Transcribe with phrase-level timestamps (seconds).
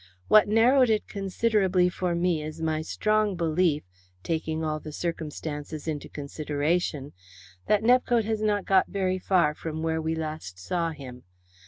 [0.29, 3.83] What narrowed it considerably for me is my strong belief,
[4.23, 7.13] taking all the circumstances into consideration,
[7.67, 11.21] that Nepcote has not got very far from where we last saw him.